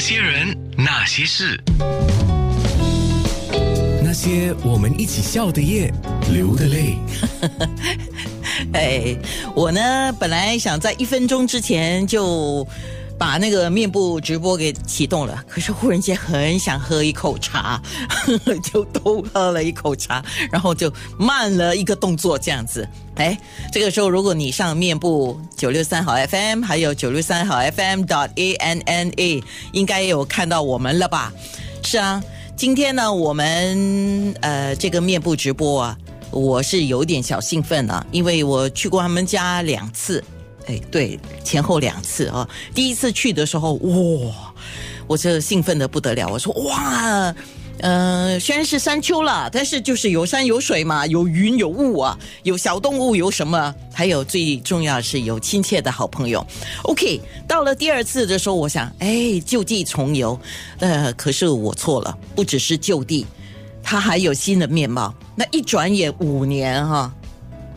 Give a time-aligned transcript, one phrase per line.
[0.00, 1.62] 些人，那些事，
[4.02, 5.92] 那些我们一起笑的夜，
[6.32, 6.96] 流的泪。
[8.72, 9.14] 哎，
[9.54, 12.66] 我呢，本来想在一分钟之前就
[13.20, 17.78] 把那个面部直播给启动了，可是忽然间很想喝一口茶，
[18.64, 22.88] 就多喝了一口茶，然后就慢了一个动作，这样子。
[23.16, 23.38] 哎，
[23.70, 31.30] 这个时候如果你上面部九六三号 FM，还有九六三号 FM dot A N N A，应该有看到我们了吧？
[31.84, 32.24] 是啊，
[32.56, 35.98] 今天呢，我们呃这个面部直播啊。
[36.30, 40.24] 我是有点小兴奋啊，因为我去过他们家两次，
[40.70, 42.48] 哎，对，前后两次啊。
[42.72, 44.54] 第一次去的时候，哇，
[45.08, 46.28] 我这兴奋的不得了。
[46.28, 47.34] 我说哇，
[47.80, 53.74] 呃，虽然是山丘了，但是就是有山有水嘛，有云有雾啊，有小动物，有什么？
[53.92, 56.46] 还有最重要是有亲切的好朋友。
[56.84, 60.38] OK，到了第二次的时候，我想，哎，就地重游。
[60.78, 63.26] 呃，可是我错了，不只是就地。
[63.82, 65.12] 它还有新的面貌。
[65.34, 67.12] 那一转眼五年哈，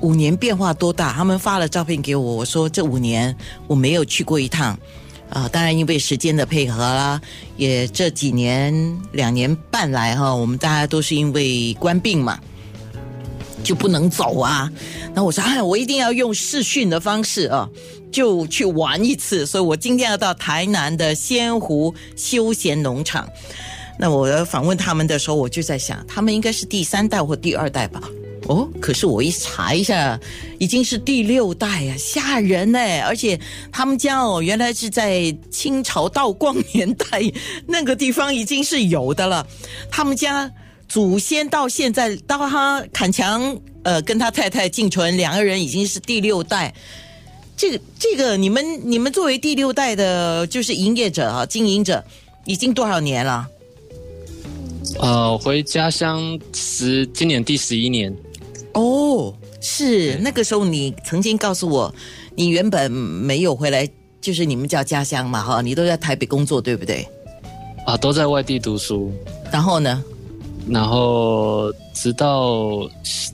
[0.00, 1.12] 五年变化多大？
[1.12, 4.78] 他们发了照片给我，我说这五年我没有去过一趟，
[5.28, 7.20] 啊，当然因为时间的配合啦，
[7.56, 12.38] 也这几年两年半来哈，我们大家都是因为官病嘛，
[13.62, 14.70] 就不能走啊。
[15.14, 17.68] 那我说哎，我一定要用视讯的方式啊，
[18.10, 19.44] 就去玩一次。
[19.44, 23.28] 所以我今天要到台南的仙湖休闲农场。
[23.98, 28.00] 那我访问他们的时候，我就在想，他们应该是第三代或第二代吧？
[28.50, 30.18] 哦，可是我一查一下，
[30.58, 32.80] 已经是第六代呀，吓人呢！
[33.02, 33.38] 而且
[33.70, 37.22] 他们家哦，原来是在清朝道光年代
[37.68, 39.46] 那个地方已经是有的了。
[39.88, 40.50] 他们家
[40.88, 46.74] 祖先到现在到他砍墙，呃，跟他太太静纯两个人已经是第六代。
[47.56, 52.04] 这个这个，你们你们作为第六代的，就是营业者啊，经营者，
[52.46, 53.46] 已经多少年了？
[54.98, 58.12] 呃，回家乡十，今年第十一年。
[58.74, 61.94] 哦，是那个时候你曾经告诉我，
[62.34, 63.88] 你原本没有回来，
[64.20, 67.06] 就是你们叫家乡嘛，哈，你都在台北工作，对不对？
[67.86, 69.12] 啊，都在外地读书。
[69.50, 70.04] 然后呢？
[70.68, 72.88] 然后直到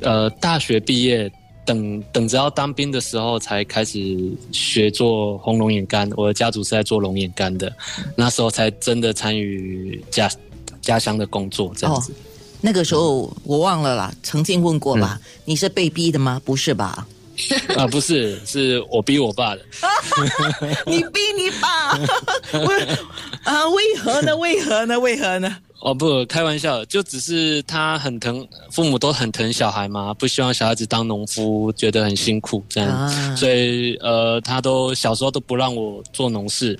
[0.00, 1.30] 呃大学毕业，
[1.64, 6.10] 等等着要当兵的时候，才开始学做红龙眼干。
[6.16, 7.72] 我的家族是在做龙眼干的，
[8.16, 10.30] 那时候才真的参与家。
[10.80, 12.10] 家乡的工作这样子，
[12.60, 15.18] 那个时候我忘了啦，曾经问过吧？
[15.44, 16.40] 你是被逼的吗？
[16.44, 17.06] 不是吧？
[17.74, 19.62] 啊，不是，是我逼我爸的。
[20.86, 21.96] 你逼你爸？
[22.66, 22.82] 为
[23.44, 23.66] 啊？
[23.70, 24.36] 为何呢？
[24.36, 25.00] 为何呢？
[25.00, 25.56] 为何呢？
[25.80, 36.78] 哦，不，开玩笑，就只是他很疼，父母都很疼小孩嘛，不希望小孩子当农夫，觉得很辛苦这样，所以呃，他都小时候都不让我做农事。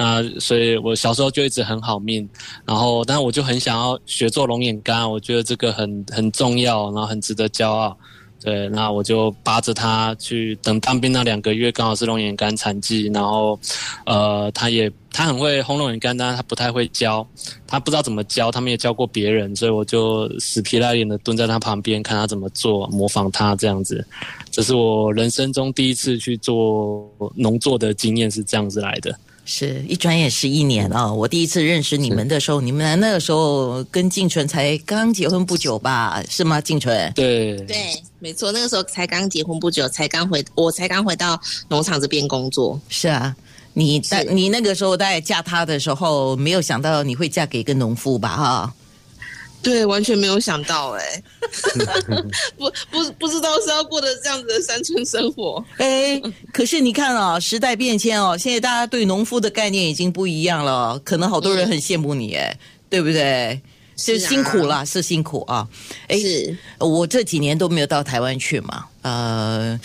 [0.00, 2.28] 那所以，我小时候就一直很好命，
[2.64, 7.98] 然后，但我就很想要学做龙眼干，我觉得这个很很重要，然后很值得骄傲。
[8.40, 13.58] 对，那我就扒着他去等当兵那两个月，刚好是龙眼干产季，然后，
[14.06, 17.26] 呃，他也他很会烘龙眼干，但是他不太会教，
[17.66, 24.06] 他不知道怎么教，他们也教过别人，所以我就死皮赖脸的蹲在他旁边看他怎么做，模仿他这样子。
[24.52, 29.12] 这是我人生中第一次去做农作的经验，是这样子来的。
[29.50, 31.10] 是一转眼十一年哦。
[31.10, 36.22] 我第一次认识你们的时候，你们那个时候跟静纯才刚结婚不久吧？
[36.28, 37.10] 是吗，静纯？
[37.14, 42.78] 对对，没错，那个时候才刚结婚不久，才刚回，我才刚回到农场这边工作。
[42.90, 43.34] 是啊，
[43.72, 48.36] 你在你那个时候在嫁他的时候，没有想到你会嫁给一个农夫吧？
[48.36, 48.74] 哈。
[49.62, 51.22] 对，完全没有想到哎，
[52.56, 56.20] 不不不知道是要过的这样子的山村生活哎，
[56.52, 62.58] 可是你看哦，时代变迁哦，现在大家对农夫的概念已经不一样了，可能好多人很羡慕你哎，
[62.88, 63.60] 对不对？
[63.96, 65.68] 是辛苦了，是辛苦啊。
[66.06, 69.80] 哎，是我这几年都没有到台湾去嘛，呃。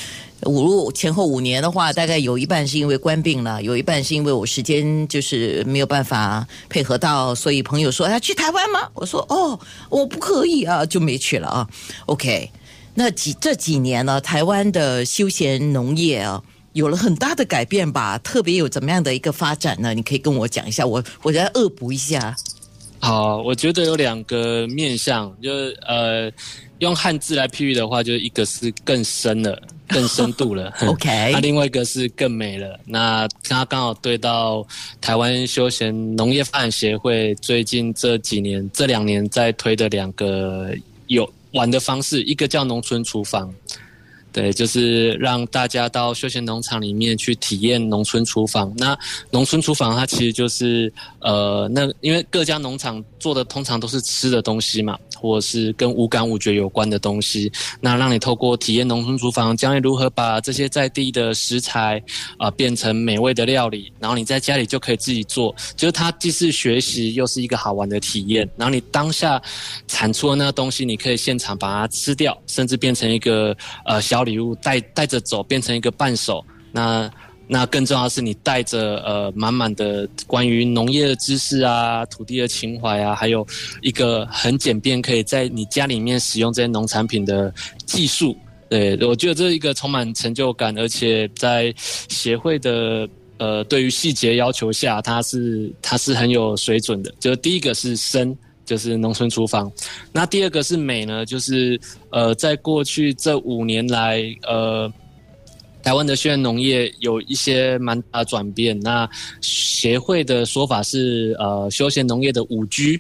[0.46, 8.90] 五前后五年的话，大概有一半是因为官病了，有一半是因为我时间就是没有办法配合到，所以朋友说要去台湾吗？
[8.94, 9.59] 我说哦，
[9.90, 11.67] 我不可以啊，就没去了啊。
[12.08, 12.52] OK，
[12.96, 16.41] 那几这几年呢，台湾的休闲农业啊，
[16.73, 18.17] 有了很大的改变吧？
[18.17, 19.94] 特别有怎么样的一个发展呢？
[19.94, 22.35] 你可以跟我讲一下，我我再恶补一下。
[23.05, 26.32] 好，我觉得有两个面向，就是呃，
[26.79, 29.61] 用汉字来譬喻的话，就一个是更深了。
[29.85, 31.09] 更深度了， OK。
[31.34, 32.79] 那另外一个是更美了。
[32.85, 34.66] 那他刚好对到
[35.02, 40.73] 台湾休闲农业发展协会最近这几年、这两年在推的两个
[41.08, 43.53] 有玩的方式，一个叫农村厨房，
[44.34, 48.74] 对，就是让大家到休闲农场里面去体验农村厨房。
[48.78, 48.97] 那
[49.30, 57.52] 农村厨房它其实就是呃，那因为各家农场做的通常都是吃的东西嘛，或者是跟五感五觉有关的东西。
[57.79, 62.03] 那让你透过体验农村厨房，将来如何把这些在地的食材
[62.37, 68.49] 啊变成美味的料理，然后你在家里就可以自己做，就是它既是学习又是一个好玩的体验。
[68.58, 69.41] 然后你当下
[69.87, 73.55] 产出的那个东西，你可以现场把它吃掉，甚至变成一个
[73.85, 74.23] 呃小。
[74.23, 76.41] 礼物带带着走，变成一个伴手。
[76.72, 77.11] 那
[77.53, 83.46] 那更重要的是，你带着呃满满的关于农业的知识啊、土地的情怀啊，还有
[83.82, 87.53] 一个很简便可以在你家里面使用这些农产品的
[87.85, 88.35] 技术。
[88.70, 93.08] 对我觉得这一个充满成就感，而且在协会的
[93.38, 97.14] 呃对于细节要求下，它是它是很有水准的。
[97.20, 98.35] 就第一个是深。
[98.66, 99.70] 就是农村厨房，
[100.14, 101.78] 那第二个是美呢，就是
[102.11, 104.90] 呃，在过去这五年来，呃，
[105.84, 108.80] 台湾的休闲农业有一些蛮大转变。
[108.80, 109.08] 那
[109.41, 113.00] 协会的说法是，呃，休闲农业的五 G，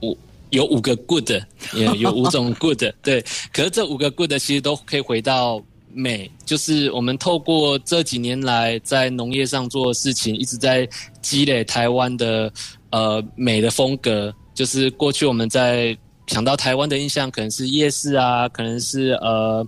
[0.00, 0.16] 五
[0.50, 1.30] 有五个 good，
[1.74, 3.22] 有有五种 good， 对。
[3.52, 5.62] 可是这五个 good 其实都可以回到
[5.92, 10.88] 美，就是我们透过这几年来在农业上做的事情，一直在
[11.20, 12.50] 积累台湾的
[12.90, 14.34] 呃美的风格。
[14.54, 15.96] 就是过去我们在
[16.28, 19.66] 想到台湾的印象，可能是夜市啊，可能是呃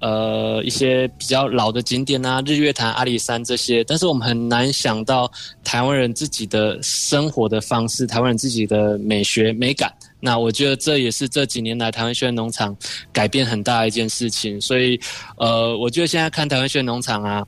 [0.00, 3.84] 呃一些比较老的景点啊，日月潭、阿里山这些。
[3.84, 5.30] 但是我们很难想到
[5.62, 9.92] 台湾人自己的生活的方式，台湾人自己的美学美感。
[10.22, 12.76] 那我觉得这也是这几年来台湾轩农场
[13.12, 14.60] 改变很大的一件事情。
[14.60, 15.00] 所以
[15.38, 17.46] 呃，我觉得现在看台湾轩农场啊，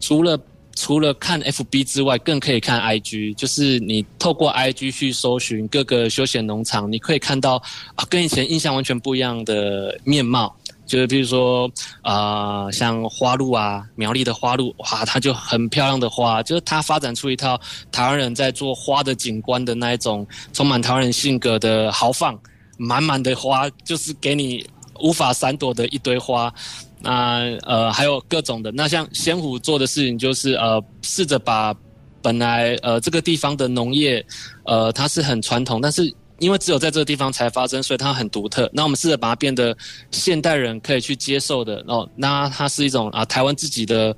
[0.00, 0.36] 除了
[0.74, 3.34] 除了看 FB 之外，更可以看 IG。
[3.36, 7.62] 就是你透过 IG 去搜寻各个休闲农场，你可以看到
[7.94, 10.56] 啊，跟以前印象完全不一样的面貌。
[10.92, 11.70] 就是比如说
[12.02, 16.42] 啊，像花路啊，苗栗的花路，哇，它就很漂亮的花。
[16.42, 17.58] 就是它发展出一套
[17.90, 22.38] 台湾人在做花的景观的那一种，充满台湾人性格的豪放，
[22.76, 24.62] 满满的花，就是给你
[25.00, 26.52] 无法闪躲的一堆花。
[27.00, 31.74] 那呃还有各种的，那像仙湖做的事情就是呃试着把
[32.20, 34.22] 本来呃这个地方的农业
[34.66, 38.68] 呃它是很传统，但是因为只有在这个地方才发生，所以它很独特。
[38.72, 39.76] 那我们试着把它变得
[40.10, 44.14] 现代人可以去接受的哦，那它是一种啊台湾自己的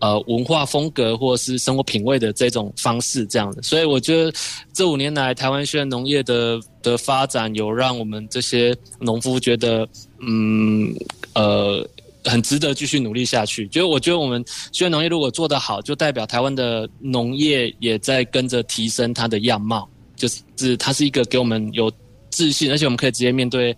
[0.00, 3.62] 呃文化风格或者是生活品味的这种方式这样的。
[3.62, 4.32] 所以我觉得
[4.72, 9.88] 这五年来台湾现在农业的的发展有让我们这些农夫觉得
[10.20, 10.92] 嗯
[11.34, 11.88] 呃。
[12.24, 13.66] 很值得继续努力下去。
[13.68, 19.88] 就我觉得，我们虽然农业如果做得好，就代表台湾的农业也在跟着提升它的样貌，
[20.18, 21.90] 就是它是一个给我们有
[22.28, 23.74] 自信，而且我们可以直接面对。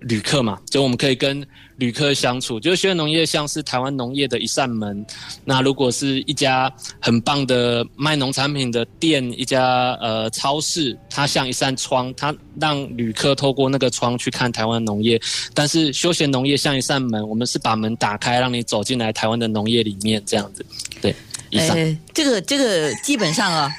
[0.00, 1.42] 旅客嘛，就我们可以跟
[1.76, 5.02] 旅客相处，就是学农业像是台湾农业的一扇门。
[5.46, 15.18] 那如果是一家很棒的卖农产品的店，一家呃超市，它像一扇窗，它让旅客透过那个窗去看台湾农业。
[15.54, 20.66] 但是休闲农业像一扇门，我们是把门打开，让你走进来台湾的农业里面这样子。
[21.00, 21.16] 对，
[21.48, 21.74] 以上
[22.12, 23.70] 这个这个基本上啊。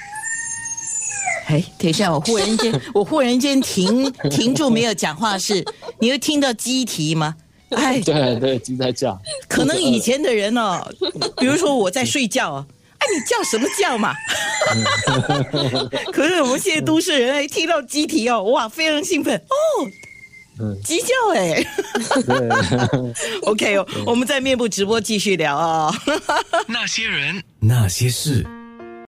[1.47, 5.63] 哎，等一下，我忽然间， 我忽然间停停住，没有讲话，是
[5.99, 7.35] 你会听到鸡啼吗？
[7.69, 9.19] 哎，对对，鸡在叫。
[9.47, 10.87] 可能以前的人哦，
[11.37, 12.65] 比如说我在睡觉，
[12.99, 14.13] 哎，你叫什么叫嘛？
[16.13, 19.35] 可是我们现在都市人一听到鸡啼哦，哇，非常兴奋
[20.59, 21.65] 哦，鸡叫哎。
[23.43, 25.93] OK，我们在面部直播继续聊啊。
[26.67, 28.45] 那些人，那些事。